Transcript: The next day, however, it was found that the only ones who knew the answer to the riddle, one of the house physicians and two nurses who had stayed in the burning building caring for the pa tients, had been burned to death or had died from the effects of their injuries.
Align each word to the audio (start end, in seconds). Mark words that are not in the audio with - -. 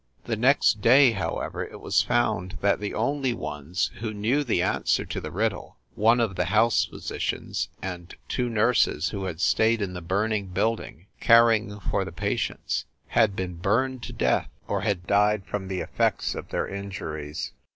The 0.23 0.35
next 0.35 0.81
day, 0.81 1.11
however, 1.11 1.63
it 1.63 1.79
was 1.79 2.01
found 2.01 2.57
that 2.61 2.79
the 2.79 2.95
only 2.95 3.35
ones 3.35 3.91
who 3.99 4.15
knew 4.15 4.43
the 4.43 4.63
answer 4.63 5.05
to 5.05 5.21
the 5.21 5.29
riddle, 5.29 5.77
one 5.93 6.19
of 6.19 6.35
the 6.35 6.45
house 6.45 6.85
physicians 6.85 7.69
and 7.83 8.15
two 8.27 8.49
nurses 8.49 9.09
who 9.09 9.25
had 9.25 9.39
stayed 9.39 9.79
in 9.79 9.93
the 9.93 10.01
burning 10.01 10.47
building 10.47 11.05
caring 11.19 11.79
for 11.79 12.03
the 12.03 12.11
pa 12.11 12.33
tients, 12.33 12.85
had 13.09 13.35
been 13.35 13.57
burned 13.57 14.01
to 14.01 14.11
death 14.11 14.49
or 14.67 14.81
had 14.81 15.05
died 15.05 15.45
from 15.45 15.67
the 15.67 15.81
effects 15.81 16.33
of 16.33 16.49
their 16.49 16.67
injuries. 16.67 17.51